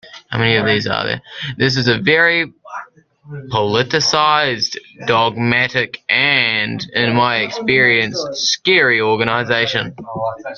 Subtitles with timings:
[1.57, 2.51] This is a very
[3.51, 9.95] politicised, dogmatic, and in my experience scary organisation.